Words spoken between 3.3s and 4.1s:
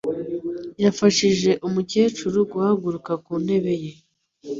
ntebe ye.